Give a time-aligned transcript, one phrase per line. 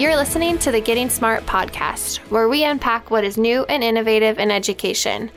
[0.00, 4.38] You're listening to the Getting Smart podcast, where we unpack what is new and innovative
[4.38, 5.30] in education.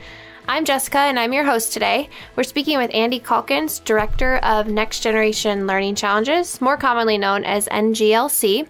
[0.48, 2.08] I'm Jessica, and I'm your host today.
[2.34, 7.68] We're speaking with Andy Calkins, Director of Next Generation Learning Challenges, more commonly known as
[7.68, 8.66] NGLC.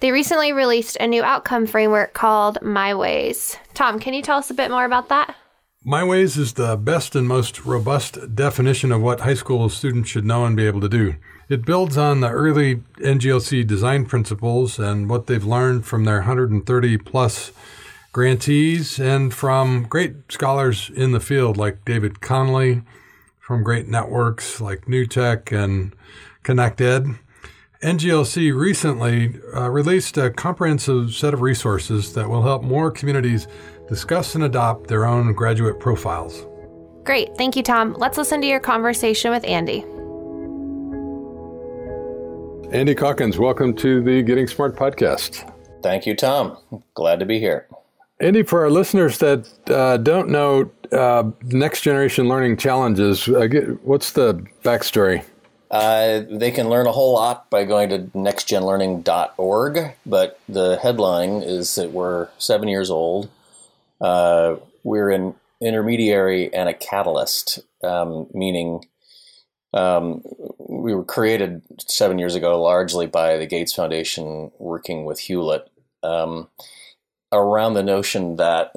[0.00, 3.56] They recently released a new outcome framework called MyWays.
[3.72, 5.36] Tom, can you tell us a bit more about that?
[5.86, 10.44] MyWays is the best and most robust definition of what high school students should know
[10.44, 11.14] and be able to do.
[11.48, 16.98] It builds on the early NGLC design principles and what they've learned from their 130
[16.98, 17.52] plus
[18.12, 22.82] grantees and from great scholars in the field like David Conley,
[23.38, 25.94] from great networks like New Tech and
[26.42, 27.18] ConnectEd.
[27.82, 33.46] NGLC recently uh, released a comprehensive set of resources that will help more communities
[33.88, 36.44] discuss and adopt their own graduate profiles.
[37.04, 37.36] Great.
[37.36, 37.94] Thank you, Tom.
[37.98, 39.84] Let's listen to your conversation with Andy.
[42.72, 45.50] Andy Calkins, welcome to the Getting Smart podcast.
[45.84, 46.58] Thank you, Tom.
[46.94, 47.68] Glad to be here.
[48.20, 53.84] Andy, for our listeners that uh, don't know uh, Next Generation Learning Challenges, uh, get,
[53.84, 55.24] what's the backstory?
[55.70, 61.76] Uh, they can learn a whole lot by going to nextgenlearning.org, but the headline is
[61.76, 63.28] that we're seven years old.
[64.00, 68.84] Uh, we're an intermediary and a catalyst, um, meaning
[69.72, 70.22] um,
[70.58, 75.68] we were created seven years ago largely by the Gates Foundation working with Hewlett
[76.02, 76.48] um,
[77.32, 78.72] around the notion that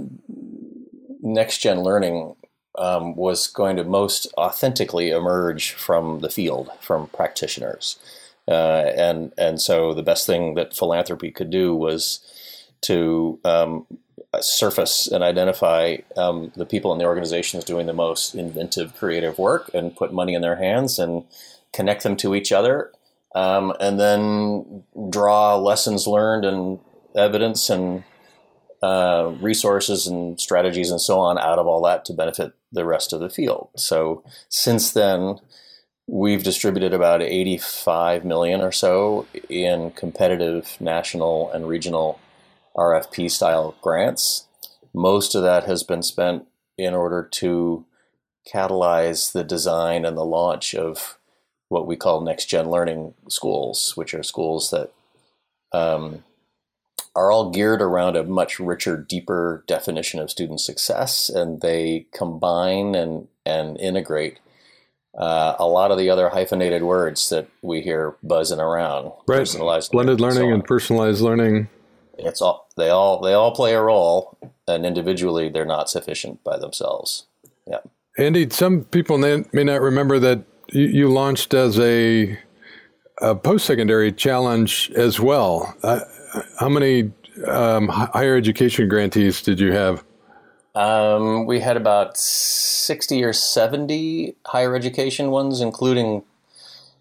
[1.21, 2.35] next gen learning
[2.77, 7.97] um, was going to most authentically emerge from the field, from practitioners.
[8.47, 12.19] Uh, and and so the best thing that philanthropy could do was
[12.81, 13.85] to um,
[14.41, 19.71] surface and identify um, the people in the organizations doing the most inventive, creative work
[19.73, 21.23] and put money in their hands and
[21.73, 22.91] connect them to each other.
[23.35, 26.79] Um, and then draw lessons learned and
[27.15, 28.03] evidence and
[28.81, 33.13] uh, resources and strategies and so on out of all that to benefit the rest
[33.13, 33.69] of the field.
[33.75, 35.39] So since then,
[36.07, 42.19] we've distributed about 85 million or so in competitive national and regional
[42.79, 44.47] RFP style grants.
[44.93, 46.47] Most of that has been spent
[46.77, 47.85] in order to
[48.51, 51.17] catalyze the design and the launch of
[51.67, 54.91] what we call next gen learning schools, which are schools that
[55.71, 56.23] um,
[57.15, 62.95] are all geared around a much richer, deeper definition of student success, and they combine
[62.95, 64.39] and and integrate
[65.17, 69.11] uh, a lot of the other hyphenated words that we hear buzzing around.
[69.27, 71.67] Right, personalized blended learning, learning and, so and personalized learning
[72.25, 76.57] it's all they all they all play a role, and individually they're not sufficient by
[76.57, 77.27] themselves.
[77.67, 77.79] Yeah.
[78.17, 82.37] Andy, some people may, not remember that you, you launched as a,
[83.21, 85.73] a post-secondary challenge as well.
[85.83, 86.01] Uh,
[86.59, 87.11] how many
[87.47, 90.03] um, higher education grantees did you have?
[90.75, 96.23] Um, we had about 60 or 70 higher education ones, including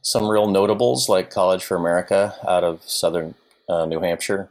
[0.03, 3.35] some real notables like College for America out of southern
[3.69, 4.49] uh, New Hampshire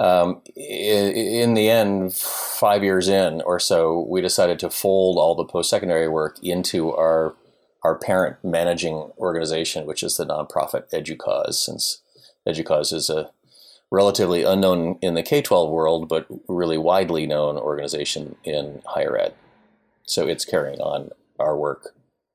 [0.00, 5.44] um, in, the end, five years in or so, we decided to fold all the
[5.44, 7.34] post secondary work into our
[7.84, 12.00] our parent managing organization, which is the nonprofit EDUCAUSE, since
[12.46, 13.30] EDUCAUSE is a
[13.90, 19.34] relatively unknown in the K 12 world, but really widely known organization in higher ed.
[20.04, 21.10] So it's carrying on
[21.40, 21.88] our work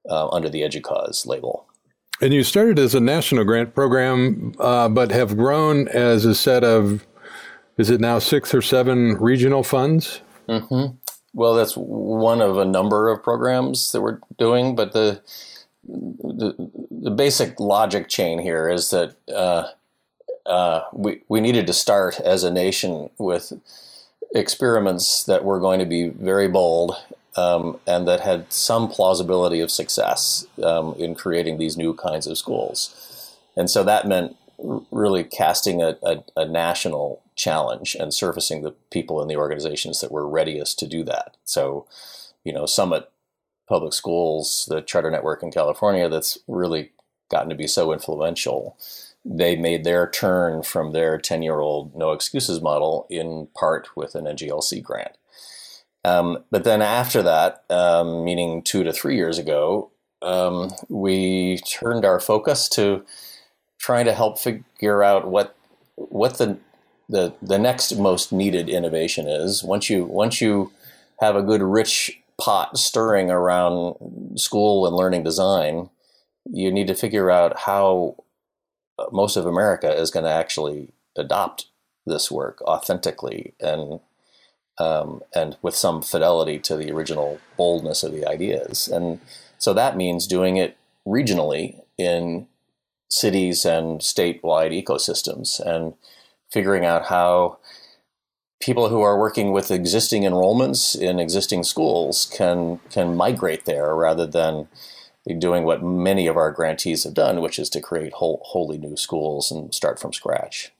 [0.10, 1.66] uh, under the EDUCAUSE label.
[2.20, 6.66] And you started as a national grant program, uh, but have grown as a set
[6.66, 7.07] of
[7.78, 10.22] is it now six or seven regional funds?
[10.48, 10.96] Mm-hmm.
[11.34, 15.22] Well, that's one of a number of programs that we're doing, but the
[15.90, 16.54] the,
[16.92, 19.70] the basic logic chain here is that uh,
[20.46, 23.54] uh, we we needed to start as a nation with
[24.34, 26.96] experiments that were going to be very bold
[27.38, 32.38] um, and that had some plausibility of success um, in creating these new kinds of
[32.38, 33.36] schools.
[33.56, 34.36] And so that meant
[34.92, 40.12] really casting a, a, a, national challenge and surfacing the people in the organizations that
[40.12, 41.38] were readiest to do that.
[41.46, 41.88] So,
[42.44, 43.10] you know, Summit
[43.70, 46.92] Public Schools, the charter network in California that's really
[47.30, 48.78] gotten to be so influential,
[49.24, 54.16] they made their turn from their 10 year old no excuses model in part with
[54.16, 55.18] an NGLC grant.
[56.04, 59.92] Um, but then after that, um, meaning two to three years ago,
[60.22, 63.04] um, we turned our focus to
[63.78, 65.56] trying to help figure out what
[65.96, 66.58] what the
[67.10, 69.64] the the next most needed innovation is.
[69.64, 70.72] Once you once you
[71.20, 75.90] have a good rich pot stirring around school and learning design,
[76.46, 78.16] you need to figure out how
[79.12, 81.68] most of America is going to actually adopt
[82.06, 84.00] this work authentically and
[84.80, 88.88] um, and with some fidelity to the original boldness of the ideas.
[88.88, 89.20] And
[89.58, 92.48] so that means doing it regionally in
[93.10, 95.96] cities and statewide ecosystems and
[96.52, 97.58] figuring out how
[98.60, 104.26] people who are working with existing enrollments in existing schools can can migrate there rather
[104.26, 104.68] than
[105.40, 108.96] doing what many of our grantees have done, which is to create whole, wholly new
[108.96, 110.72] schools and start from scratch.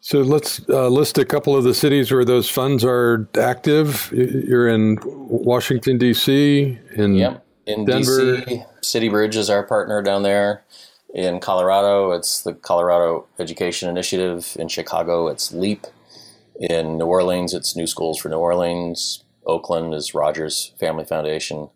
[0.00, 4.10] So let's uh, list a couple of the cities where those funds are active.
[4.12, 6.78] You're in Washington D.C.
[6.94, 7.44] in yep.
[7.66, 8.36] in Denver.
[8.36, 8.64] D.C.
[8.80, 10.64] City Bridge is our partner down there.
[11.18, 14.56] In Colorado, it's the Colorado Education Initiative.
[14.56, 15.84] In Chicago, it's LEAP.
[16.60, 19.24] In New Orleans, it's New Schools for New Orleans.
[19.44, 21.70] Oakland is Rogers Family Foundation.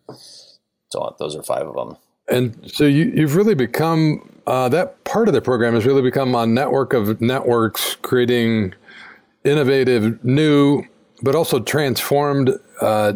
[0.93, 1.97] So those are five of them.
[2.29, 6.37] And so you, have really become uh, that part of the program has really become
[6.37, 8.75] a network of networks creating
[9.45, 10.85] innovative, new,
[11.21, 13.15] but also transformed, uh,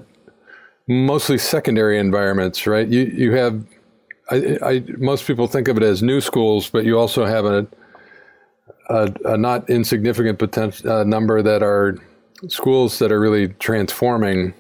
[0.89, 2.67] mostly secondary environments.
[2.67, 2.89] Right?
[2.89, 3.65] You you have,
[4.29, 7.67] I, I, most people think of it as new schools, but you also have a
[8.89, 11.99] a, a not insignificant potential uh, number that are
[12.49, 14.55] schools that are really transforming.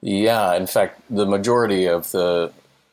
[0.00, 2.52] Yeah, in fact, the majority of the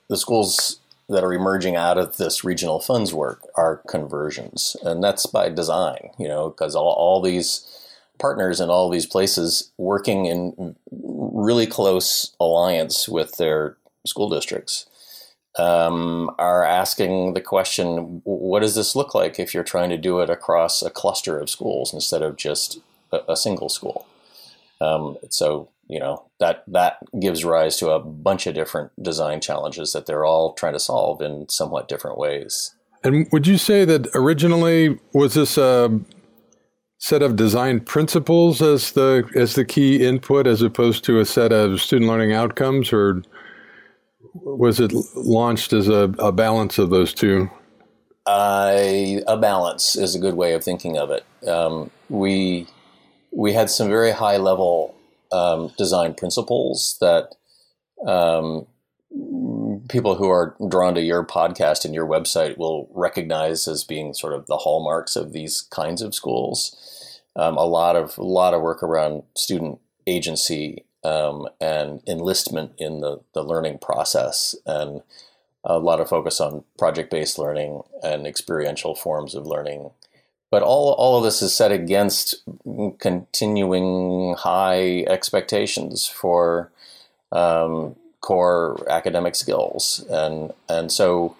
[0.09, 5.25] the schools that are emerging out of this regional funds work are conversions, and that's
[5.25, 6.09] by design.
[6.17, 7.71] You know, because all, all these
[8.17, 14.85] partners in all these places working in really close alliance with their school districts
[15.57, 20.19] um, are asking the question what does this look like if you're trying to do
[20.19, 22.79] it across a cluster of schools instead of just
[23.11, 24.05] a, a single school?
[24.81, 29.93] Um, so you know that that gives rise to a bunch of different design challenges
[29.93, 32.73] that they're all trying to solve in somewhat different ways.
[33.03, 35.99] And would you say that originally was this a
[36.97, 41.51] set of design principles as the as the key input as opposed to a set
[41.51, 43.21] of student learning outcomes or
[44.43, 47.49] was it launched as a, a balance of those two?
[48.25, 51.25] Uh, a balance is a good way of thinking of it.
[51.47, 52.67] Um, we
[53.31, 54.95] we had some very high level
[55.31, 57.35] um, design principles that
[58.07, 58.65] um,
[59.89, 64.33] people who are drawn to your podcast and your website will recognize as being sort
[64.33, 67.21] of the hallmarks of these kinds of schools.
[67.35, 73.01] Um, a lot of a lot of work around student agency um, and enlistment in
[73.01, 75.03] the, the learning process, and
[75.63, 79.91] a lot of focus on project based learning and experiential forms of learning.
[80.49, 82.43] But all, all of this is set against
[82.97, 86.71] continuing high expectations for
[87.31, 90.03] um, core academic skills.
[90.09, 91.35] And, and so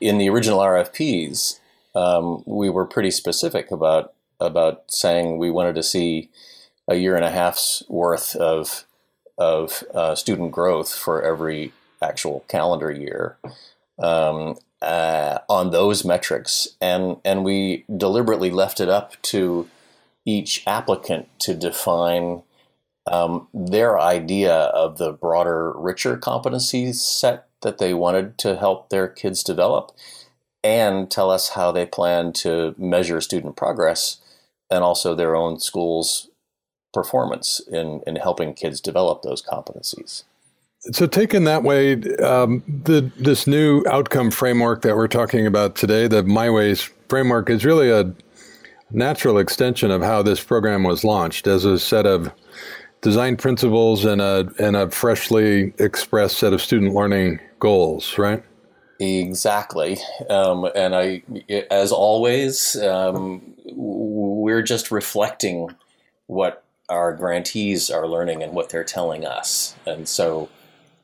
[0.00, 1.60] in the original RFPs,
[1.94, 6.30] um, we were pretty specific about, about saying we wanted to see
[6.88, 8.86] a year and a half's worth of
[9.38, 11.72] of uh, student growth for every
[12.02, 13.36] actual calendar year
[13.98, 19.68] um, uh, on those metrics, and and we deliberately left it up to
[20.24, 22.42] each applicant to define
[23.06, 29.08] um, their idea of the broader, richer competency set that they wanted to help their
[29.08, 29.92] kids develop,
[30.64, 34.18] and tell us how they plan to measure student progress
[34.70, 36.29] and also their own school's
[36.92, 40.24] performance in, in helping kids develop those competencies.
[40.92, 41.92] So, taken that way,
[42.22, 47.66] um, the this new outcome framework that we're talking about today, the MyWays framework, is
[47.66, 48.14] really a
[48.90, 52.32] natural extension of how this program was launched as a set of
[53.02, 58.42] design principles and a and a freshly expressed set of student learning goals, right?
[59.00, 59.98] Exactly,
[60.30, 61.22] um, and I,
[61.70, 65.68] as always, um, we're just reflecting
[66.26, 69.74] what our grantees are learning and what they're telling us.
[69.86, 70.50] And so,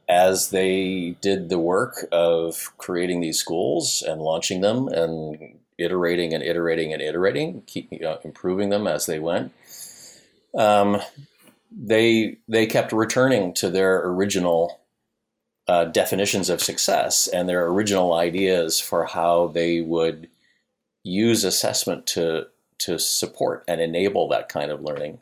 [0.09, 6.43] as they did the work of creating these schools and launching them and iterating and
[6.43, 9.53] iterating and iterating, keep you know, improving them as they went,
[10.57, 11.01] um,
[11.71, 14.81] they they kept returning to their original
[15.69, 20.29] uh, definitions of success and their original ideas for how they would
[21.03, 22.47] use assessment to
[22.79, 25.19] to support and enable that kind of learning.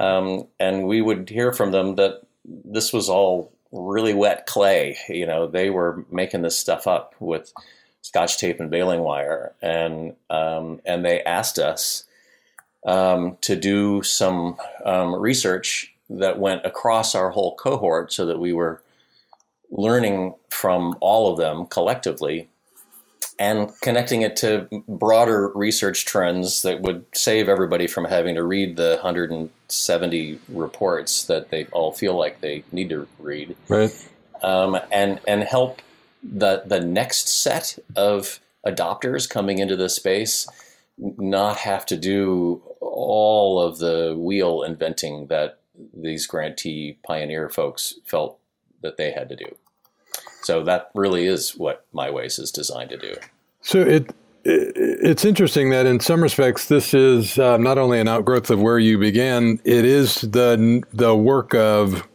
[0.00, 4.96] Um, and we would hear from them that this was all really wet clay.
[5.08, 7.52] You know, they were making this stuff up with
[8.00, 12.04] scotch tape and baling wire, and um, and they asked us
[12.86, 18.54] um, to do some um, research that went across our whole cohort, so that we
[18.54, 18.82] were
[19.70, 22.48] learning from all of them collectively,
[23.38, 28.76] and connecting it to broader research trends that would save everybody from having to read
[28.76, 28.98] the
[29.70, 34.08] 170 reports that they all feel like they need to read, right?
[34.42, 35.80] Um, and and help
[36.22, 40.46] the the next set of adopters coming into this space
[40.98, 45.60] not have to do all of the wheel inventing that
[45.94, 48.38] these grantee pioneer folks felt
[48.82, 49.56] that they had to do.
[50.42, 53.14] So that really is what MyWays is designed to do.
[53.62, 58.50] So it it's interesting that in some respects this is uh, not only an outgrowth
[58.50, 62.06] of where you began, it is the the work of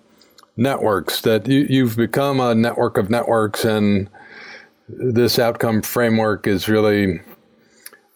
[0.58, 4.10] networks that you, you've become a network of networks, and
[4.88, 7.22] this outcome framework is really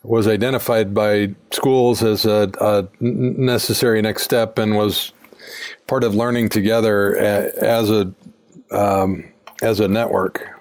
[0.03, 5.11] was identified by schools as a, a necessary next step and was
[5.87, 8.11] part of learning together as a
[8.71, 9.23] um,
[9.61, 10.58] as a network.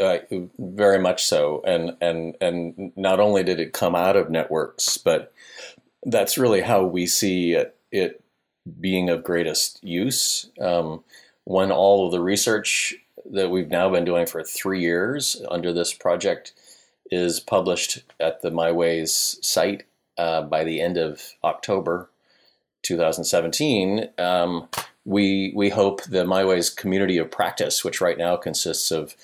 [0.00, 0.18] Uh,
[0.58, 5.32] very much so, and and and not only did it come out of networks, but
[6.04, 8.22] that's really how we see it, it
[8.80, 10.50] being of greatest use.
[10.60, 11.04] Um,
[11.44, 12.94] when all of the research
[13.30, 16.52] that we've now been doing for three years under this project
[17.10, 19.84] is published at the MyWays site
[20.18, 22.10] uh, by the end of October
[22.82, 24.08] 2017.
[24.18, 24.68] Um,
[25.04, 29.16] we we hope the MyWays community of practice, which right now consists of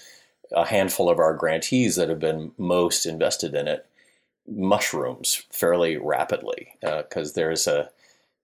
[0.52, 3.86] a handful of our grantees that have been most invested in it,
[4.46, 7.90] mushrooms fairly rapidly because uh, there's a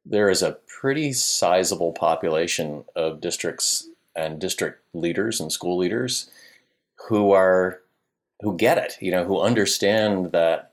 [0.07, 6.31] there is a pretty sizable population of districts and district leaders and school leaders
[7.09, 7.81] who are
[8.41, 10.73] who get it, you know, who understand that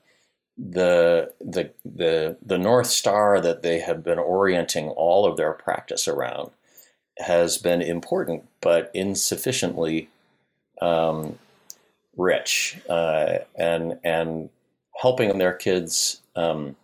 [0.58, 6.06] the the the the north star that they have been orienting all of their practice
[6.06, 6.50] around
[7.18, 10.08] has been important but insufficiently
[10.80, 11.38] um,
[12.16, 14.50] rich uh, and and
[15.00, 16.76] helping their kids um,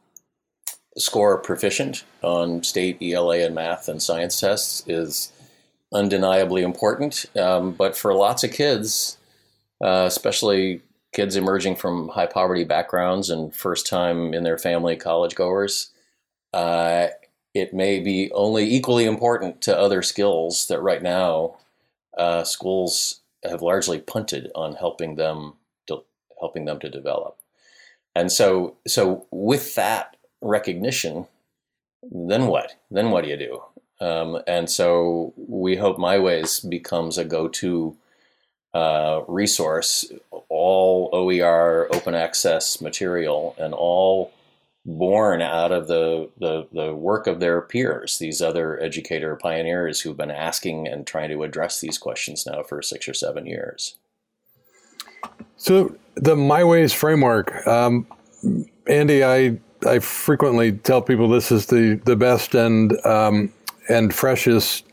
[0.97, 5.33] score proficient on state ELA and math and science tests is
[5.93, 7.27] undeniably important.
[7.37, 9.19] Um, but for lots of kids
[9.81, 10.81] uh, especially
[11.13, 15.91] kids emerging from high poverty backgrounds and first time in their family college goers,
[16.53, 17.09] uh,
[17.55, 21.57] it may be only equally important to other skills that right now
[22.17, 25.55] uh, schools have largely punted on helping them
[25.87, 26.03] to,
[26.41, 27.39] helping them to develop.
[28.15, 31.27] And so, so with that recognition,
[32.03, 32.77] then what?
[32.91, 33.63] Then what do you do?
[34.01, 37.97] Um, and so we hope MyWays becomes a go-to
[38.79, 40.05] uh, resource,
[40.49, 44.33] all OER open access material, and all
[44.87, 50.17] born out of the, the, the work of their peers, these other educator pioneers who've
[50.17, 53.97] been asking and trying to address these questions now for six or seven years.
[55.57, 58.07] So the MyWays framework, um,
[58.87, 63.53] Andy, I I frequently tell people this is the the best and um,
[63.89, 64.85] and freshest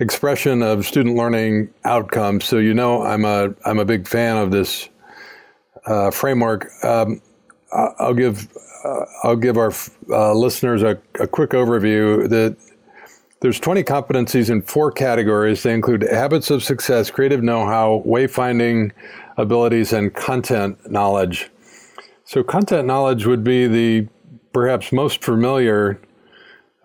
[0.00, 2.44] expression of student learning outcomes.
[2.44, 4.88] So you know I'm a I'm a big fan of this
[5.86, 6.68] uh, framework.
[6.84, 7.20] Um,
[7.72, 8.48] I'll give
[8.84, 9.72] uh, I'll give our
[10.10, 12.28] uh, listeners a, a, quick overview.
[12.28, 12.56] That
[13.40, 15.62] there's 20 competencies in four categories.
[15.62, 18.92] They include habits of success, creative know-how, wayfinding
[19.36, 21.50] abilities, and content knowledge.
[22.24, 24.08] So content knowledge would be the
[24.52, 26.00] perhaps most familiar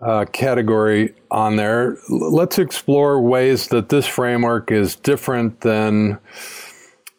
[0.04, 1.96] uh, category on there.
[2.08, 6.18] Let's explore ways that this framework is different than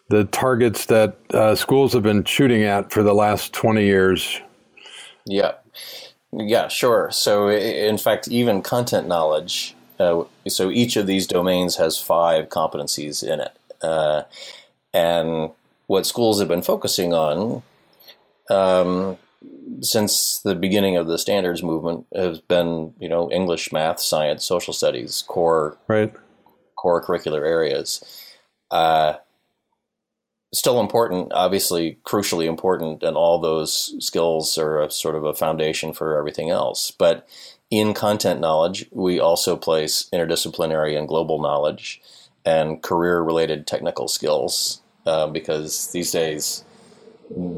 [0.09, 4.39] the targets that uh, schools have been shooting at for the last 20 years.
[5.25, 5.53] Yeah.
[6.31, 7.09] Yeah, sure.
[7.11, 13.23] So, in fact, even content knowledge, uh, so each of these domains has five competencies
[13.23, 13.57] in it.
[13.81, 14.23] Uh,
[14.93, 15.51] and
[15.87, 17.63] what schools have been focusing on
[18.49, 19.17] um,
[19.81, 24.73] since the beginning of the standards movement has been, you know, English, math, science, social
[24.73, 26.13] studies, core right.
[26.75, 28.03] core curricular areas.
[28.71, 29.15] Uh,
[30.53, 35.93] still important, obviously crucially important, and all those skills are a, sort of a foundation
[35.93, 36.91] for everything else.
[36.91, 37.27] But
[37.69, 42.01] in content knowledge, we also place interdisciplinary and global knowledge
[42.45, 46.63] and career related technical skills uh, because these days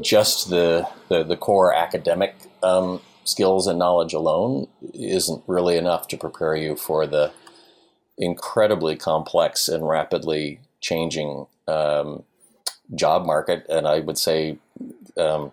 [0.00, 6.16] just the, the, the core academic um, skills and knowledge alone isn't really enough to
[6.16, 7.32] prepare you for the
[8.16, 12.24] incredibly complex and rapidly changing um,
[12.94, 14.58] job market, and I would say
[15.16, 15.52] um,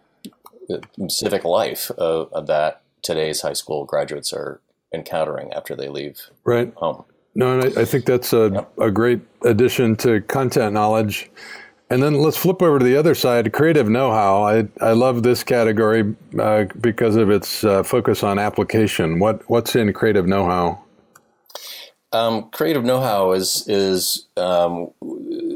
[1.07, 4.61] civic life uh, that today's high school graduates are
[4.93, 6.73] encountering after they leave right.
[6.75, 7.03] home.
[7.35, 8.71] No, and I, I think that's a, yep.
[8.79, 11.29] a great addition to content knowledge.
[11.89, 14.43] And then let's flip over to the other side, creative know-how.
[14.43, 19.19] I, I love this category uh, because of its uh, focus on application.
[19.19, 20.81] What what's in creative know-how?
[22.11, 24.89] Um, creative know-how is is um,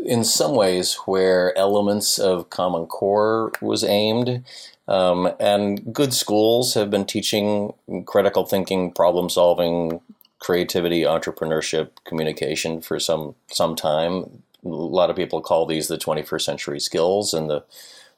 [0.06, 4.44] in some ways where elements of Common Core was aimed,
[4.88, 7.74] um, and good schools have been teaching
[8.06, 10.00] critical thinking, problem solving,
[10.38, 14.44] creativity, entrepreneurship, communication for some some time.
[14.64, 17.64] A lot of people call these the 21st century skills, and the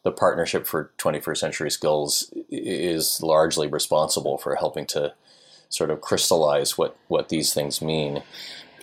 [0.03, 5.13] the partnership for 21st century skills is largely responsible for helping to
[5.69, 8.24] sort of crystallize what, what these things mean.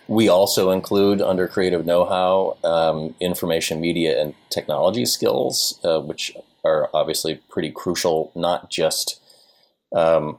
[0.06, 6.34] We also include under creative know-how um, information, media, and technology skills, uh, which
[6.64, 9.20] are obviously pretty crucial, not just
[9.94, 10.38] um,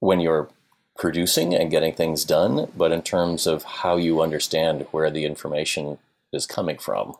[0.00, 0.50] when you're
[0.98, 5.98] producing and getting things done, but in terms of how you understand where the information
[6.32, 7.14] is coming from.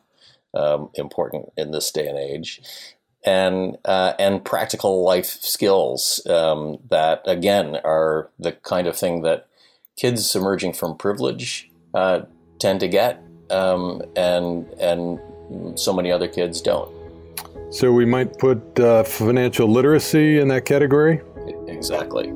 [0.53, 2.61] Um, important in this day and age
[3.25, 9.47] and uh, and practical life skills um, that again are the kind of thing that
[9.97, 12.23] kids emerging from privilege uh,
[12.59, 15.21] tend to get, um, and and
[15.79, 16.91] so many other kids don't.
[17.71, 21.21] So we might put uh, financial literacy in that category.
[21.69, 22.33] Exactly.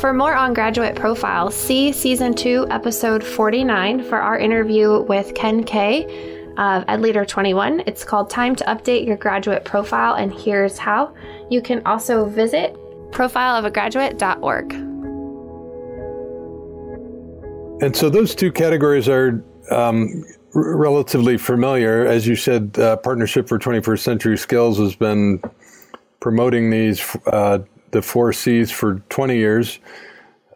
[0.00, 5.62] For more on Graduate Profile, see Season 2, Episode 49 for our interview with Ken
[5.62, 6.04] Kay
[6.56, 7.80] of EdLeader 21.
[7.80, 11.14] It's called Time to Update Your Graduate Profile, and here's how.
[11.50, 12.74] You can also visit
[13.10, 14.72] profileofagraduate.org.
[17.82, 22.06] And so those two categories are um, r- relatively familiar.
[22.06, 25.42] As you said, uh, Partnership for 21st Century Skills has been
[26.20, 27.58] promoting these uh,
[27.92, 29.78] the four C's for 20 years.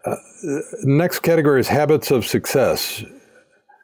[0.04, 0.16] Uh,
[0.82, 3.04] next category is habits of success.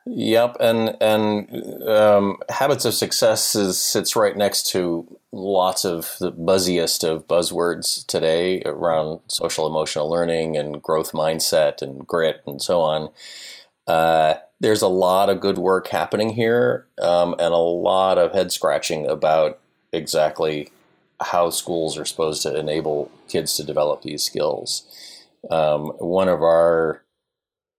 [0.07, 6.33] Yep, and and um, habits of success is, sits right next to lots of the
[6.33, 12.81] buzziest of buzzwords today around social emotional learning and growth mindset and grit and so
[12.81, 13.11] on.
[13.87, 18.51] Uh, there's a lot of good work happening here, um, and a lot of head
[18.51, 19.61] scratching about
[19.93, 20.71] exactly
[21.21, 24.85] how schools are supposed to enable kids to develop these skills.
[25.51, 27.03] Um, one of our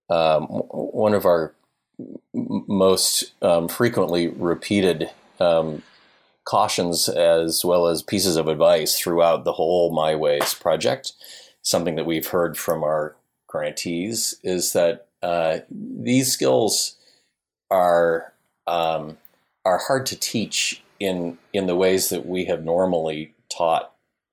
[0.08, 1.54] um, one of our
[2.34, 5.82] most um, frequently repeated um,
[6.44, 11.12] cautions as well as pieces of advice throughout the whole MyWays project.
[11.62, 13.14] Something that we've heard from our
[13.46, 16.96] grantees is that uh, these skills
[17.70, 18.32] are
[18.66, 19.18] um,
[19.64, 23.92] are hard to teach in in the ways that we have normally taught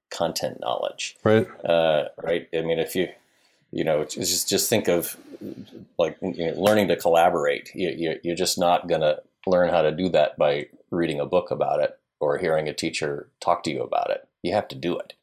[0.10, 1.18] content knowledge.
[1.24, 1.48] Right.
[1.64, 2.48] Uh, right.
[2.54, 3.10] I mean, if you
[3.72, 5.18] you know just just think of
[5.98, 7.72] like you know, learning to collaborate.
[7.74, 11.26] You, you, you're just not going to learn how to do that by reading a
[11.26, 14.28] book about it or hearing a teacher talk to you about it.
[14.44, 15.14] You have to do it.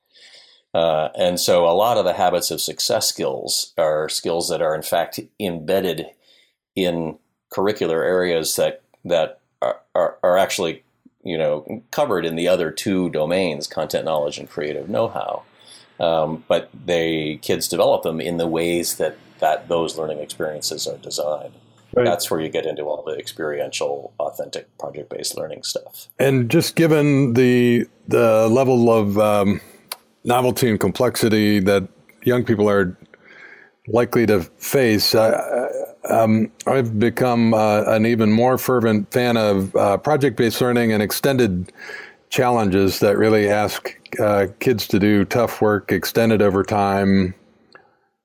[0.75, 4.75] Uh, and so a lot of the habits of success skills are skills that are
[4.75, 6.07] in fact embedded
[6.75, 7.19] in
[7.53, 10.83] curricular areas that that are, are, are actually
[11.27, 15.43] you know covered in the other two domains content knowledge and creative know-how
[15.99, 20.97] um, but they kids develop them in the ways that that those learning experiences are
[20.99, 21.53] designed.
[21.95, 22.05] Right.
[22.05, 26.09] That's where you get into all the experiential, authentic, project-based learning stuff.
[26.19, 29.61] And just given the the level of um,
[30.25, 31.89] novelty and complexity that
[32.23, 32.97] young people are
[33.89, 35.69] likely to face, uh,
[36.11, 41.73] um, I've become uh, an even more fervent fan of uh, project-based learning and extended
[42.29, 47.35] challenges that really ask uh, kids to do tough work, extended over time,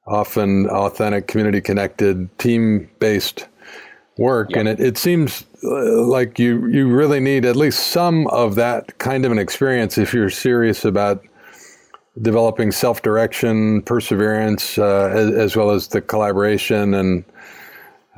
[0.08, 3.48] often authentic, community connected, team based
[4.18, 4.50] work.
[4.52, 4.60] Yep.
[4.60, 8.98] And it, it seems uh, like you, you really need at least some of that
[8.98, 11.24] kind of an experience if you're serious about
[12.20, 17.24] developing self direction, perseverance, uh, as, as, well as the collaboration and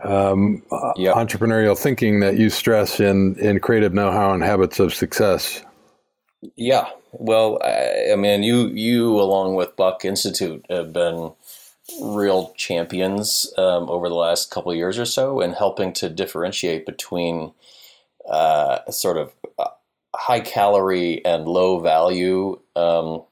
[0.03, 0.63] um,
[0.95, 1.15] yep.
[1.15, 5.63] entrepreneurial thinking that you stress in, in creative know how and habits of success.
[6.55, 6.89] Yeah.
[7.11, 11.31] Well, I, I mean, you, you, along with Buck Institute, have been
[12.01, 16.85] real champions um, over the last couple of years or so in helping to differentiate
[16.85, 17.53] between
[18.29, 19.67] uh, sort of uh,
[20.15, 23.23] high calorie and low value um,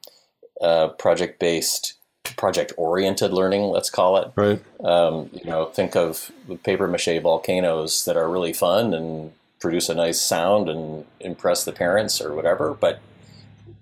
[0.62, 1.94] uh, project based
[2.36, 4.32] project oriented learning let's call it.
[4.36, 4.62] Right.
[4.84, 6.30] Um, you know think of
[6.62, 11.72] paper mache volcanoes that are really fun and produce a nice sound and impress the
[11.72, 13.00] parents or whatever but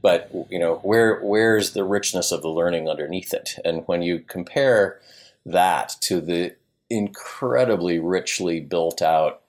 [0.03, 3.59] but you know where where's the richness of the learning underneath it?
[3.65, 5.01] And when you compare
[5.45, 6.55] that to the
[6.89, 9.43] incredibly richly built out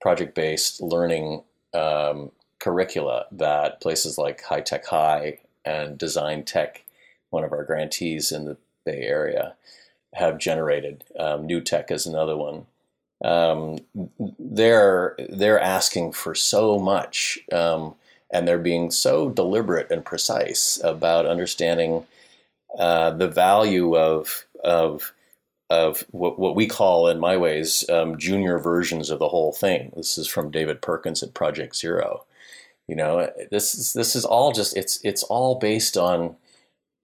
[0.00, 1.42] project based learning
[1.74, 6.84] um, curricula that places like High Tech High and Design Tech,
[7.30, 9.54] one of our grantees in the Bay Area,
[10.14, 11.04] have generated.
[11.18, 12.66] Um, New Tech is another one.
[13.24, 13.78] Um,
[14.38, 17.94] they're they're asking for so much, um,
[18.30, 22.06] and they're being so deliberate and precise about understanding
[22.78, 25.12] uh, the value of of
[25.70, 29.92] of what, what we call, in my ways, um, junior versions of the whole thing.
[29.96, 32.24] This is from David Perkins at Project Zero.
[32.88, 36.36] You know, this is this is all just it's it's all based on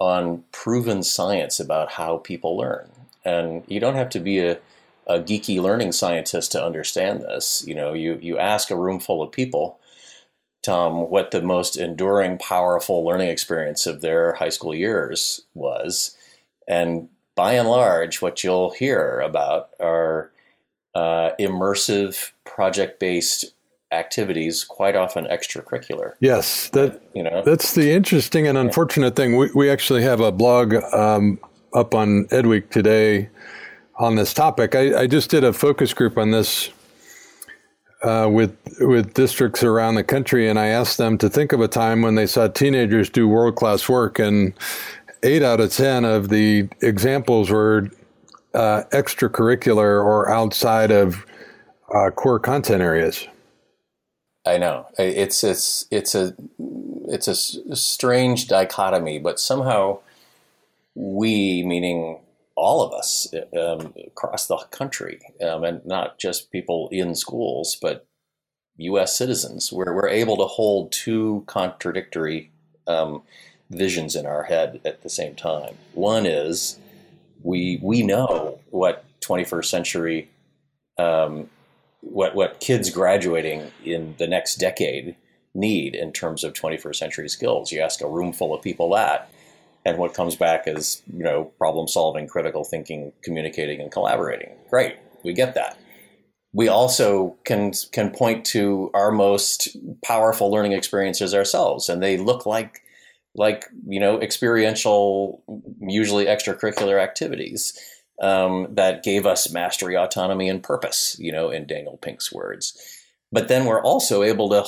[0.00, 2.90] on proven science about how people learn,
[3.24, 4.58] and you don't have to be a
[5.06, 7.62] a geeky learning scientist to understand this.
[7.66, 9.78] You know, you you ask a room full of people,
[10.62, 16.16] Tom, what the most enduring, powerful learning experience of their high school years was,
[16.66, 20.30] and by and large, what you'll hear about are
[20.94, 23.52] uh, immersive, project-based
[23.92, 26.14] activities, quite often extracurricular.
[26.20, 29.36] Yes, that you know that's the interesting and unfortunate thing.
[29.36, 31.38] We we actually have a blog um,
[31.74, 33.28] up on Edweek today
[33.98, 34.74] on this topic.
[34.74, 36.70] I, I, just did a focus group on this
[38.02, 41.68] uh, with with districts around the country, and I asked them to think of a
[41.68, 44.52] time when they saw teenagers do world class work, and
[45.22, 47.90] eight out of 10 of the examples were
[48.52, 51.24] uh, extracurricular or outside of
[51.94, 53.26] uh, core content areas.
[54.46, 56.34] I know it's it's it's a
[57.08, 60.00] it's a strange dichotomy, but somehow
[60.94, 62.18] we, meaning
[62.54, 68.06] all of us um, across the country, um, and not just people in schools, but
[68.76, 69.16] U.S.
[69.16, 72.50] citizens, we're we're able to hold two contradictory
[72.86, 73.22] um,
[73.70, 75.74] visions in our head at the same time.
[75.94, 76.78] One is
[77.42, 80.30] we we know what 21st century
[80.98, 81.48] um,
[82.04, 85.16] what what kids graduating in the next decade
[85.54, 87.72] need in terms of 21st century skills.
[87.72, 89.30] You ask a room full of people that,
[89.84, 94.50] and what comes back is you know problem solving, critical thinking, communicating, and collaborating.
[94.68, 95.78] Great, we get that.
[96.52, 102.46] We also can can point to our most powerful learning experiences ourselves, and they look
[102.46, 102.82] like
[103.34, 105.42] like you know experiential,
[105.80, 107.78] usually extracurricular activities
[108.20, 111.16] um, that gave us mastery, autonomy, and purpose.
[111.18, 113.00] You know, in Daniel Pink's words.
[113.32, 114.64] But then we're also able to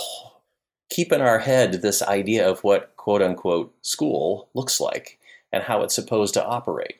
[0.91, 5.19] keep in our head this idea of what quote unquote school looks like
[5.53, 6.97] and how it's supposed to operate.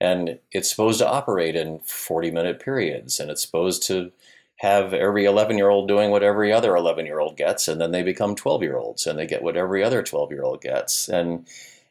[0.00, 4.12] And it's supposed to operate in 40 minute periods and it's supposed to
[4.56, 7.90] have every 11 year old doing what every other 11 year old gets, and then
[7.90, 11.08] they become 12 year olds and they get what every other 12 year old gets.
[11.08, 11.46] And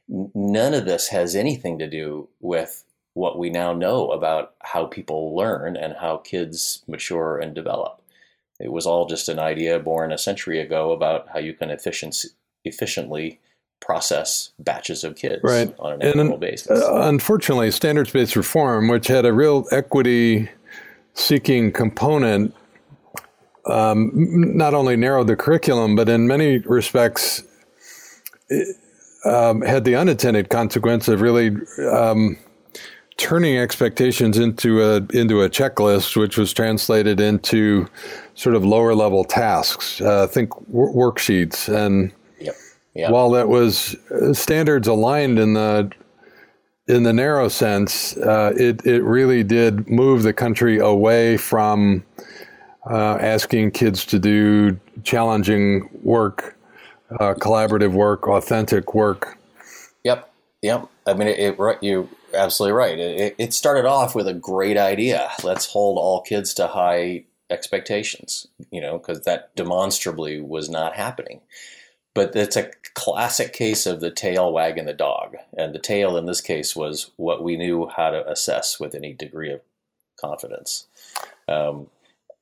[0.07, 2.83] none of this has anything to do with
[3.15, 8.01] what we now know about how people learn and how kids mature and develop.
[8.60, 12.30] It was all just an idea born a century ago about how you can efficiency,
[12.65, 13.39] efficiently
[13.80, 15.73] process batches of kids right.
[15.80, 16.82] on an annual and, basis.
[16.82, 20.49] Uh, unfortunately, standards based reform, which had a real equity
[21.13, 22.54] seeking component
[23.65, 27.43] um, not only narrowed the curriculum, but in many respects
[29.25, 31.56] um, had the unintended consequence of really
[31.91, 32.38] um,
[33.17, 37.88] turning expectations into a into a checklist, which was translated into
[38.34, 40.01] sort of lower level tasks.
[40.01, 42.56] Uh, think w- worksheets, and yep.
[42.93, 43.12] Yep.
[43.12, 45.91] while that was uh, standards aligned in the
[46.88, 52.04] in the narrow sense, uh, it it really did move the country away from
[52.89, 56.58] uh, asking kids to do challenging work,
[57.19, 59.38] uh, collaborative work, authentic work.
[60.04, 60.88] Yep, yep.
[61.08, 62.99] I mean, it, it you absolutely right.
[62.99, 65.31] It, it started off with a great idea.
[65.43, 71.41] Let's hold all kids to high expectations, you know, because that demonstrably was not happening.
[72.13, 75.35] But it's a classic case of the tail wagging the dog.
[75.57, 79.13] And the tail in this case was what we knew how to assess with any
[79.13, 79.61] degree of
[80.19, 80.87] confidence.
[81.47, 81.87] Um,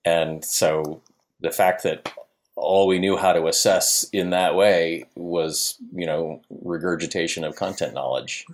[0.06, 1.02] and so
[1.42, 2.14] the fact that
[2.56, 7.94] all we knew how to assess in that way was, you know, regurgitation of content
[7.94, 8.46] knowledge.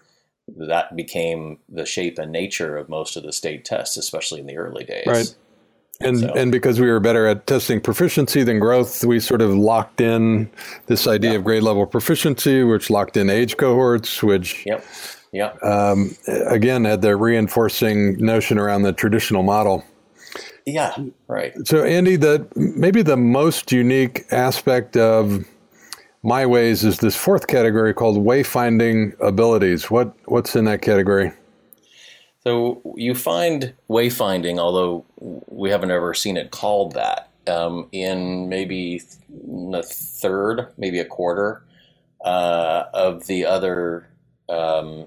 [0.58, 4.58] That became the shape and nature of most of the state tests, especially in the
[4.58, 5.08] early days.
[5.08, 5.36] Right.
[6.02, 6.34] And so.
[6.34, 10.50] and because we were better at testing proficiency than growth, we sort of locked in
[10.86, 14.86] this idea of grade level proficiency, which locked in age cohorts, which yep.
[15.34, 15.62] Yep.
[15.62, 19.84] Um, again had the reinforcing notion around the traditional model.
[20.66, 20.96] Yeah,
[21.28, 21.54] right.
[21.66, 25.46] So Andy, the maybe the most unique aspect of
[26.24, 29.90] my ways is this fourth category called wayfinding abilities.
[29.90, 31.32] What what's in that category?
[32.44, 39.02] So you find wayfinding, although we haven't ever seen it called that, um, in maybe
[39.74, 41.64] a third, maybe a quarter
[42.24, 44.08] uh, of the other
[44.48, 45.06] um,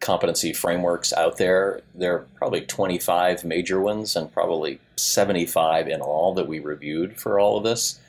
[0.00, 1.80] competency frameworks out there.
[1.94, 7.38] There are probably 25 major ones and probably 75 in all that we reviewed for
[7.38, 8.00] all of this.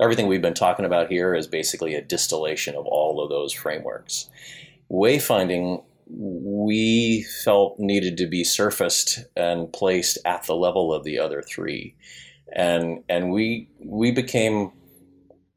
[0.00, 4.28] Everything we've been talking about here is basically a distillation of all of those frameworks.
[4.90, 11.42] Wayfinding, we felt needed to be surfaced and placed at the level of the other
[11.42, 11.94] three.
[12.54, 14.72] And, and we, we became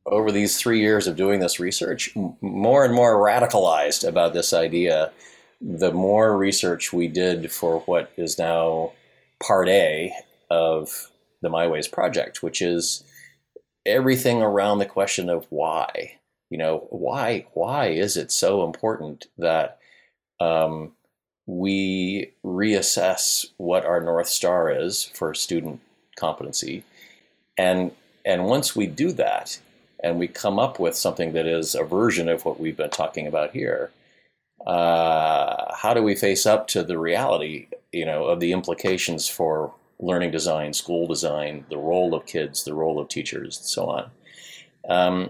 [0.05, 5.11] over these three years of doing this research, more and more radicalized about this idea
[5.61, 8.93] the more research we did for what is now
[9.45, 10.13] part A
[10.49, 11.09] of
[11.41, 13.03] the MyWays project, which is
[13.85, 16.17] everything around the question of why.
[16.49, 19.79] You know, why why is it so important that
[20.39, 20.93] um,
[21.45, 25.79] we reassess what our north star is for student
[26.15, 26.83] competency,
[27.57, 27.91] and
[28.25, 29.59] and once we do that,
[30.03, 33.27] and we come up with something that is a version of what we've been talking
[33.27, 33.91] about here,
[34.65, 39.73] uh, how do we face up to the reality, you know, of the implications for
[39.99, 44.11] learning design, school design, the role of kids, the role of teachers, and so on.
[44.87, 45.29] Um,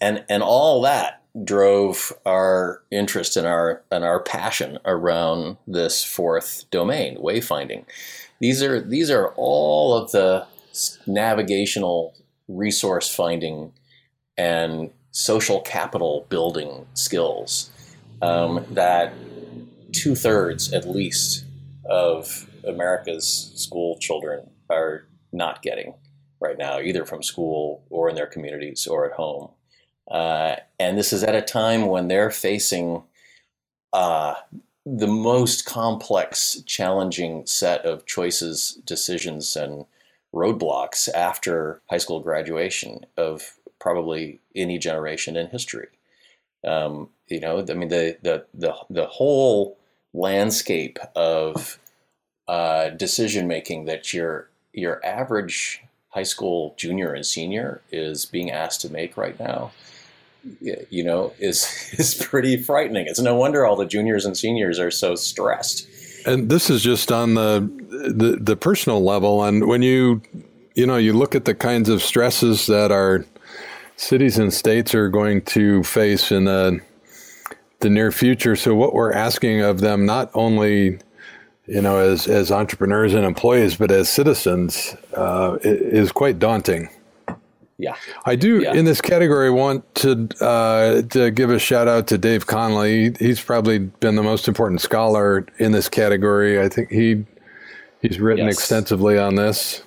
[0.00, 6.64] and and all that drove our interest and our and our passion around this fourth
[6.70, 7.84] domain, wayfinding.
[8.40, 10.46] These are these are all of the
[11.06, 12.14] navigational
[12.48, 13.72] resource finding
[14.36, 17.70] and social capital building skills
[18.20, 19.12] um, that
[19.92, 21.44] two thirds at least
[21.88, 25.94] of America's school children are not getting
[26.40, 29.50] right now, either from school or in their communities or at home.
[30.10, 33.02] Uh, and this is at a time when they're facing
[33.92, 34.34] uh,
[34.84, 39.86] the most complex, challenging set of choices, decisions, and
[40.34, 45.88] roadblocks after high school graduation of probably any generation in history.
[46.66, 49.78] Um, you know, I mean, the the the the whole
[50.12, 51.78] landscape of
[52.48, 58.80] uh, decision making that your your average high school junior and senior is being asked
[58.80, 59.72] to make right now
[60.90, 63.06] you know is is pretty frightening.
[63.06, 65.88] It's no wonder all the juniors and seniors are so stressed.
[66.26, 69.44] And this is just on the the, the personal level.
[69.44, 70.22] And when you
[70.74, 73.24] you know you look at the kinds of stresses that our
[73.96, 76.80] cities and states are going to face in the
[77.80, 78.56] the near future.
[78.56, 80.98] So what we're asking of them not only
[81.66, 86.88] you know, as as entrepreneurs and employees, but as citizens, uh, is quite daunting.
[87.76, 88.72] Yeah, I do yeah.
[88.72, 93.14] in this category want to uh, to give a shout out to Dave Conley.
[93.18, 96.60] He's probably been the most important scholar in this category.
[96.60, 97.24] I think he
[98.00, 98.54] he's written yes.
[98.54, 99.82] extensively on this,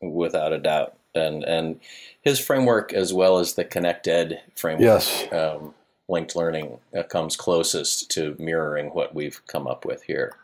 [0.00, 1.80] without a doubt, and and
[2.22, 4.82] his framework as well as the ConnectEd framework.
[4.82, 5.32] Yes.
[5.32, 5.74] Um,
[6.08, 10.34] linked learning uh, comes closest to mirroring what we've come up with here.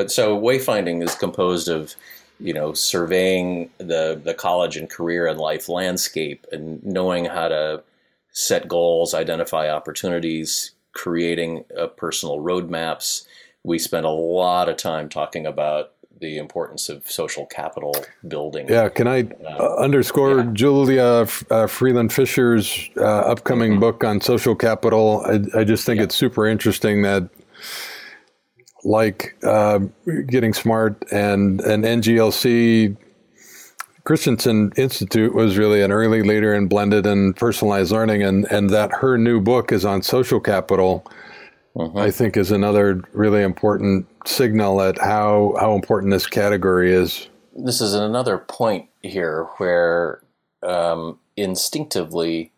[0.00, 1.94] But so wayfinding is composed of,
[2.38, 7.82] you know, surveying the the college and career and life landscape and knowing how to
[8.32, 13.26] set goals, identify opportunities, creating uh, personal roadmaps.
[13.62, 17.94] We spend a lot of time talking about the importance of social capital
[18.26, 18.70] building.
[18.70, 20.50] Yeah, can I uh, underscore yeah.
[20.54, 23.80] Julia uh, Freeland Fisher's uh, upcoming mm-hmm.
[23.80, 25.22] book on social capital?
[25.26, 26.04] I, I just think yeah.
[26.04, 27.28] it's super interesting that
[28.84, 29.80] like uh,
[30.26, 32.96] Getting Smart and an NGLC.
[34.04, 38.90] Christensen Institute was really an early leader in blended and personalized learning, and, and that
[38.92, 41.06] her new book is on social capital.
[41.76, 42.00] Uh-huh.
[42.00, 47.28] I think is another really important signal at how how important this category is.
[47.54, 50.20] This is another point here where
[50.66, 52.52] um, instinctively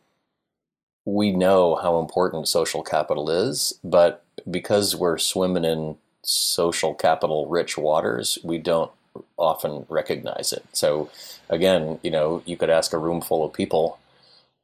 [1.05, 7.77] we know how important social capital is, but because we're swimming in social capital rich
[7.77, 8.91] waters, we don't
[9.37, 10.65] often recognize it.
[10.73, 11.11] So,
[11.49, 13.99] again, you know, you could ask a room full of people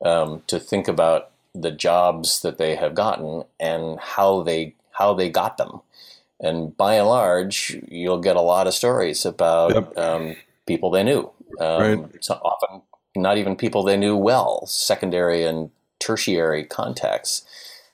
[0.04, 5.30] um, to think about the jobs that they have gotten and how they how they
[5.30, 5.80] got them.
[6.40, 9.98] And by and large, you'll get a lot of stories about yep.
[9.98, 11.30] um, people they knew.
[11.60, 12.24] Um, right.
[12.24, 12.82] So often,
[13.16, 17.44] not even people they knew well, secondary and tertiary contexts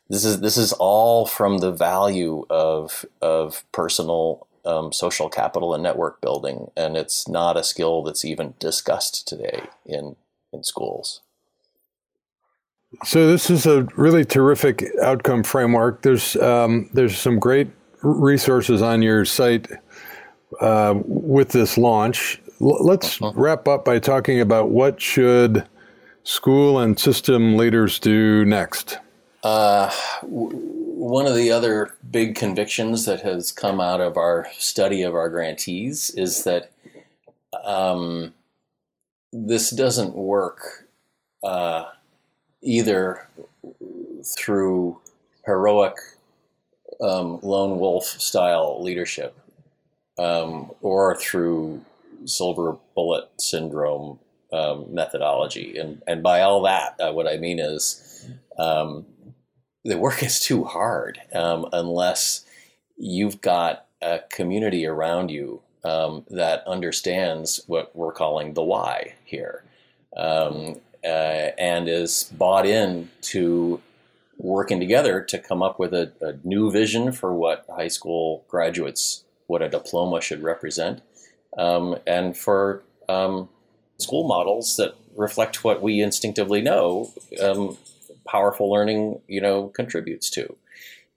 [0.08, 5.82] this is this is all from the value of of personal um, social capital and
[5.82, 10.16] network building, and it's not a skill that's even discussed today in
[10.52, 11.20] in schools.
[13.04, 16.02] So this is a really terrific outcome framework.
[16.02, 17.68] There's um, there's some great
[18.02, 19.68] resources on your site
[20.60, 22.40] uh, with this launch.
[22.60, 23.32] L- let's uh-huh.
[23.34, 25.66] wrap up by talking about what should
[26.22, 28.98] school and system leaders do next.
[29.44, 29.90] Uh,
[30.22, 35.28] one of the other big convictions that has come out of our study of our
[35.28, 36.70] grantees is that
[37.62, 38.32] um,
[39.34, 40.86] this doesn't work
[41.42, 41.84] uh,
[42.62, 43.28] either
[44.38, 44.98] through
[45.44, 45.96] heroic
[47.02, 49.36] um, lone wolf style leadership
[50.18, 51.84] um, or through
[52.24, 54.18] silver bullet syndrome
[54.54, 55.76] um, methodology.
[55.76, 58.26] And, and by all that, uh, what I mean is
[58.56, 59.04] um,
[59.84, 62.44] the work is too hard um, unless
[62.96, 69.64] you've got a community around you um, that understands what we're calling the why here
[70.16, 73.80] um, uh, and is bought in to
[74.38, 79.24] working together to come up with a, a, new vision for what high school graduates,
[79.46, 81.02] what a diploma should represent,
[81.56, 83.48] um, and for um,
[83.98, 87.76] school models that reflect what we instinctively know um,
[88.26, 90.56] powerful learning, you know, contributes to.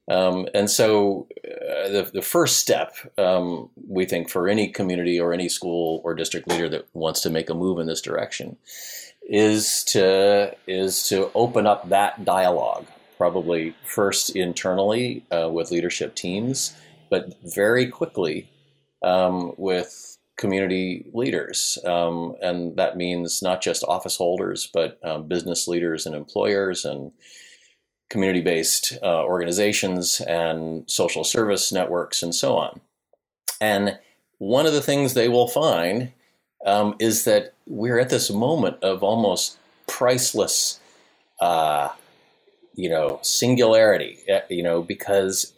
[0.09, 5.33] Um, and so, uh, the, the first step, um, we think, for any community or
[5.33, 8.55] any school or district leader that wants to make a move in this direction,
[9.27, 12.85] is to is to open up that dialogue.
[13.17, 16.75] Probably first internally uh, with leadership teams,
[17.09, 18.49] but very quickly
[19.01, 25.67] um, with community leaders, um, and that means not just office holders, but um, business
[25.67, 27.11] leaders and employers and
[28.09, 32.79] community based uh, organizations and social service networks and so on.
[33.59, 33.99] And
[34.37, 36.11] one of the things they will find
[36.65, 40.79] um, is that we're at this moment of almost priceless,
[41.41, 41.89] uh,
[42.75, 45.53] you know, singularity, eh, you know, because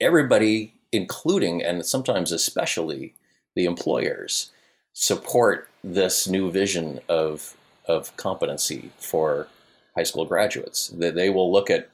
[0.00, 3.14] everybody, including and sometimes especially
[3.54, 4.50] the employers,
[4.92, 9.48] support this new vision of of competency for
[9.96, 10.88] high school graduates.
[10.88, 11.88] They, they will look at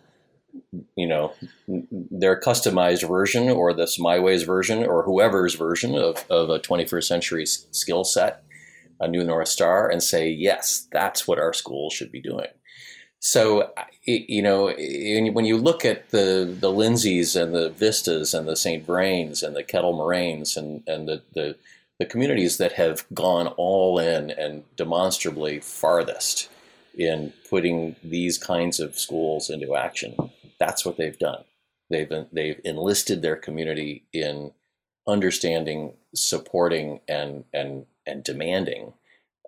[0.96, 1.32] you know
[1.66, 7.46] their customized version or this MyWays version or whoever's version of, of a 21st century
[7.46, 8.42] skill set
[9.00, 12.46] a new north star and say yes that's what our school should be doing
[13.26, 13.72] so
[14.04, 14.66] you know
[15.32, 18.86] when you look at the the Lindsays and the vistas and the St.
[18.86, 21.56] Vrains and the Kettle Moraines and and the, the
[21.98, 26.48] the communities that have gone all in and demonstrably farthest
[26.96, 30.14] in putting these kinds of schools into action.
[30.60, 31.42] That's what they've done.
[31.90, 34.52] They've they've enlisted their community in
[35.04, 38.92] understanding, supporting, and and and demanding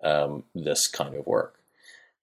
[0.03, 1.58] um, this kind of work.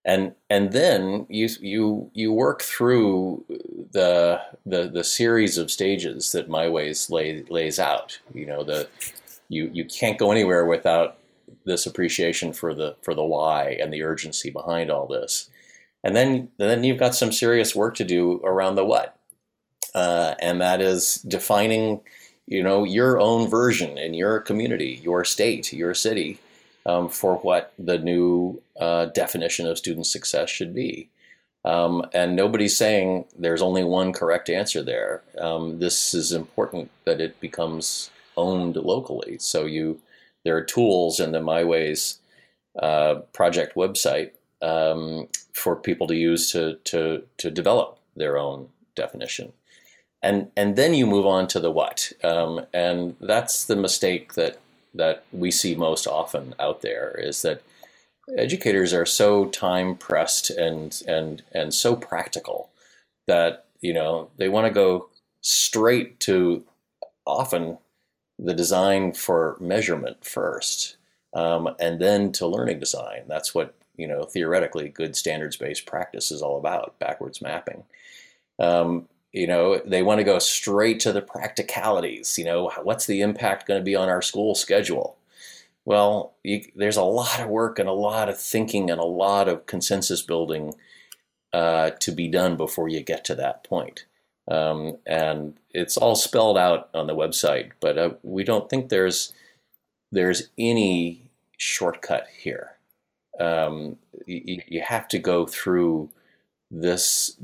[0.06, 3.44] And and then you you you work through
[3.90, 8.18] the the the series of stages that MyWays lay, lays out.
[8.32, 8.88] You know the
[9.48, 11.18] you you can't go anywhere without
[11.64, 15.50] this appreciation for the for the why and the urgency behind all this.
[16.04, 19.18] And then then you've got some serious work to do around the what,
[19.92, 22.00] uh, and that is defining,
[22.46, 26.38] you know, your own version in your community, your state, your city,
[26.86, 31.08] um, for what the new uh, definition of student success should be.
[31.64, 35.22] Um, and nobody's saying there's only one correct answer there.
[35.38, 39.38] Um, this is important that it becomes owned locally.
[39.38, 40.00] So you
[40.46, 42.18] there are tools in the MyWays
[42.80, 44.30] uh, project website
[44.62, 49.52] um, for people to use to, to, to develop their own definition.
[50.22, 52.12] And, and then you move on to the what.
[52.22, 54.60] Um, and that's the mistake that,
[54.94, 57.62] that we see most often out there is that
[58.36, 62.70] educators are so time pressed and, and, and so practical
[63.26, 65.08] that, you know, they want to go
[65.40, 66.64] straight to
[67.26, 67.78] often
[68.38, 70.96] the design for measurement first,
[71.34, 73.22] um, and then to learning design.
[73.28, 76.98] That's what you know theoretically good standards-based practice is all about.
[76.98, 77.84] Backwards mapping.
[78.58, 82.38] Um, you know they want to go straight to the practicalities.
[82.38, 85.16] You know what's the impact going to be on our school schedule?
[85.86, 89.48] Well, you, there's a lot of work and a lot of thinking and a lot
[89.48, 90.74] of consensus building
[91.52, 94.04] uh, to be done before you get to that point.
[94.50, 99.32] Um, and it's all spelled out on the website, but uh, we don't think there's
[100.12, 102.72] there's any shortcut here.
[103.40, 106.10] Um, you, you, have to go through
[106.70, 107.36] this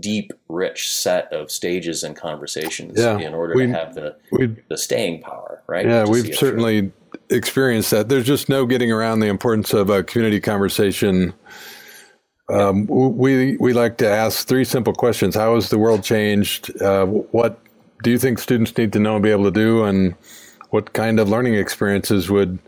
[0.00, 4.16] deep, rich set of stages and conversations yeah, in order to have the
[4.68, 5.86] the staying power, right?
[5.86, 6.92] Yeah, we've certainly
[7.28, 8.08] experienced that.
[8.08, 11.34] There's just no getting around the importance of a community conversation
[12.50, 16.80] um, we we like to ask three simple questions: How has the world changed?
[16.82, 17.60] Uh, what
[18.02, 20.14] do you think students need to know and be able to do, and
[20.70, 22.58] what kind of learning experiences would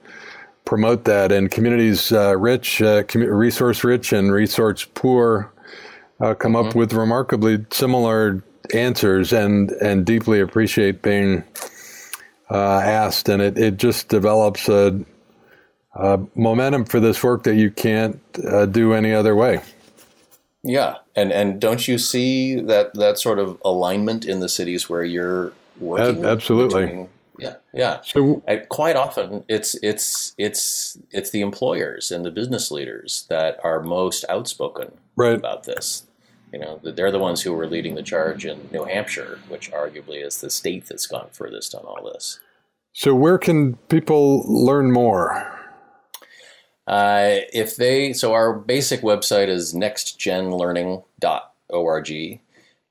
[0.64, 1.32] promote that?
[1.32, 5.52] And communities uh, rich, uh, resource rich, and resource poor
[6.20, 6.68] uh, come mm-hmm.
[6.68, 11.42] up with remarkably similar answers, and and deeply appreciate being
[12.50, 15.04] uh, asked, and it it just develops a,
[15.94, 19.60] a, momentum for this work that you can't uh, do any other way.
[20.62, 25.04] Yeah, and and don't you see that that sort of alignment in the cities where
[25.04, 26.24] you're working?
[26.24, 26.86] absolutely.
[26.86, 28.00] Between, yeah, yeah.
[28.04, 33.58] So and quite often, it's it's it's it's the employers and the business leaders that
[33.64, 35.34] are most outspoken right.
[35.34, 36.04] about this.
[36.52, 40.22] You know, they're the ones who were leading the charge in New Hampshire, which arguably
[40.24, 42.38] is the state that's gone furthest on all this.
[42.92, 45.58] So, where can people learn more?
[46.86, 52.40] Uh, if they so our basic website is nextgenlearning.org.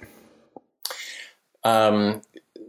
[1.64, 2.22] Um,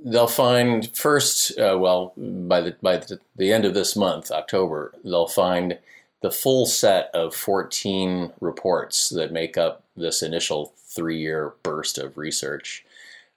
[0.04, 4.92] they'll find first, uh, well, by the by the, the, end of this month, October,
[5.04, 5.78] they'll find
[6.22, 12.84] the full set of 14 reports that make up this initial three-year burst of research.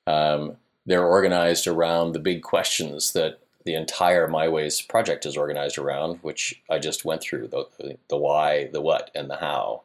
[0.08, 6.20] Um, they're organized around the big questions that the entire MyWays project is organized around,
[6.22, 7.66] which I just went through the,
[8.08, 9.82] the why, the what, and the how.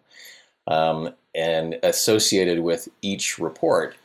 [0.67, 3.97] Um, and associated with each report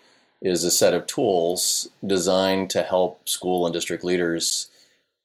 [0.42, 4.70] is a set of tools designed to help school and district leaders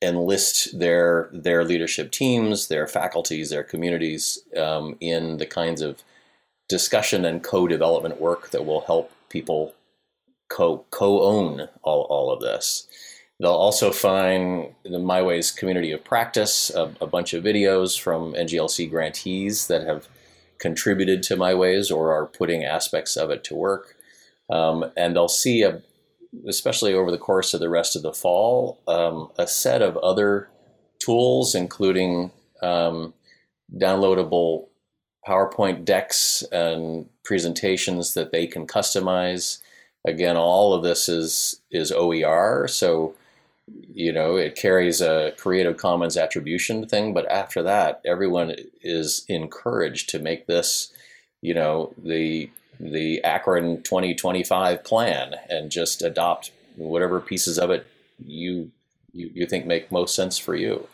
[0.03, 6.03] enlist their their leadership teams, their faculties, their communities um, in the kinds of
[6.69, 9.75] discussion and co-development work that will help people
[10.49, 12.87] co co-own all, all of this.
[13.41, 18.89] They'll also find the MyWays community of practice, a, a bunch of videos from NGLC
[18.89, 20.09] grantees that have
[20.59, 23.97] contributed to MyWays or are putting aspects of it to work.
[24.51, 25.83] Um, and they'll see, a,
[26.49, 30.49] especially over the course of the rest of the fall, um, a set of other
[31.05, 32.31] tools, including
[32.63, 33.15] um,
[33.77, 34.69] downloadable
[35.27, 39.59] PowerPoint decks and presentations that they can customize.
[40.07, 43.15] Again, all of this is is OER, so
[43.67, 47.15] you know it carries a Creative Commons attribution thing.
[47.15, 50.93] But after that, everyone is encouraged to make this,
[51.41, 52.51] you know, the
[52.81, 57.87] the Akron 2025 plan and just adopt whatever pieces of it
[58.25, 58.71] you
[59.13, 60.89] you, you think make most sense for you.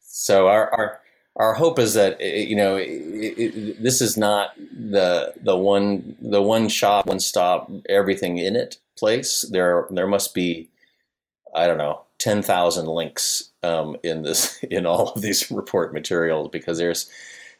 [0.00, 1.00] So our our,
[1.36, 5.56] our hope is that eh, eh, you know it, it, this is not the the
[5.56, 9.42] one the one shop one stop everything in it place.
[9.50, 10.68] There there must be
[11.54, 16.48] I don't know ten thousand links um, in this in all of these report materials
[16.50, 17.10] because there's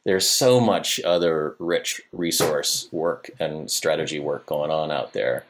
[0.04, 5.44] there's so much other rich resource work and strategy work going on out there.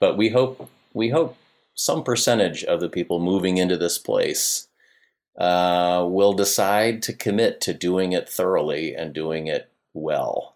[0.00, 1.36] But we hope we hope
[1.74, 4.68] some percentage of the people moving into this place
[5.38, 10.54] uh, will decide to commit to doing it thoroughly and doing it well.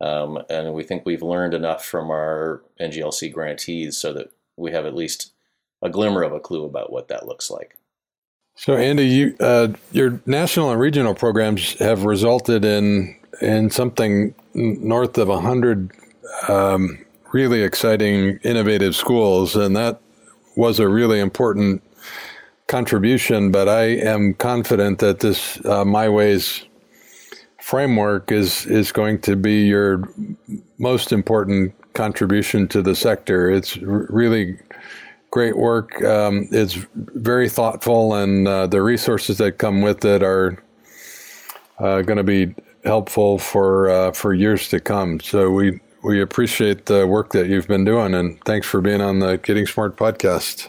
[0.00, 4.84] Um, and we think we've learned enough from our NGLC grantees so that we have
[4.84, 5.32] at least
[5.82, 7.78] a glimmer of a clue about what that looks like.
[8.56, 15.18] So, Andy, you, uh, your national and regional programs have resulted in in something north
[15.18, 15.90] of hundred
[16.48, 20.00] um, really exciting, innovative schools, and that
[20.56, 21.82] was a really important
[22.66, 23.52] contribution.
[23.52, 26.64] But I am confident that this uh, MyWays
[27.60, 30.02] framework is is going to be your
[30.78, 33.50] most important contribution to the sector.
[33.50, 34.58] It's really
[35.30, 36.02] great work.
[36.02, 40.62] Um, it's very thoughtful, and uh, the resources that come with it are
[41.78, 42.54] uh, going to be
[42.84, 45.20] helpful for uh, for years to come.
[45.20, 49.18] So we we appreciate the work that you've been doing, and thanks for being on
[49.18, 50.68] the Getting Smart podcast.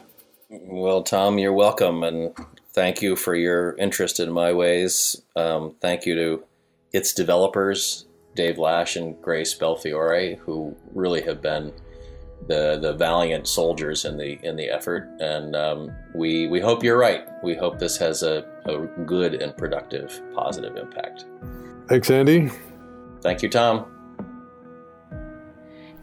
[0.49, 2.33] Well, Tom, you're welcome, and
[2.73, 5.21] thank you for your interest in MyWays.
[5.35, 6.43] Um, thank you to
[6.93, 8.05] its developers,
[8.35, 11.73] Dave Lash and Grace Belfiore, who really have been
[12.47, 16.97] the the valiant soldiers in the in the effort, and um, we we hope you're
[16.97, 17.27] right.
[17.43, 21.25] We hope this has a, a good and productive, positive impact.
[21.87, 22.51] Thanks, Andy.
[23.21, 23.96] Thank you, Tom.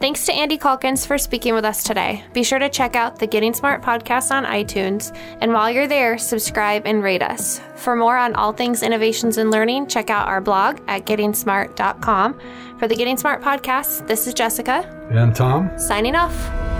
[0.00, 2.24] Thanks to Andy Calkins for speaking with us today.
[2.34, 6.18] Be sure to check out the Getting Smart podcast on iTunes, and while you're there,
[6.18, 7.60] subscribe and rate us.
[7.76, 12.38] For more on all things innovations and learning, check out our blog at gettingsmart.com.
[12.78, 14.84] For the Getting Smart podcast, this is Jessica.
[15.10, 15.70] And Tom.
[15.78, 16.73] Signing off.